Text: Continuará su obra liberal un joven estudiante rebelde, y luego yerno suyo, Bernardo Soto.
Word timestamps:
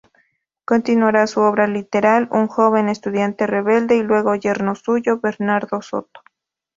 Continuará 0.65 1.27
su 1.27 1.41
obra 1.41 1.67
liberal 1.67 2.27
un 2.31 2.47
joven 2.47 2.89
estudiante 2.89 3.45
rebelde, 3.45 3.97
y 3.97 4.01
luego 4.01 4.33
yerno 4.33 4.73
suyo, 4.73 5.19
Bernardo 5.21 5.79
Soto. 5.83 6.21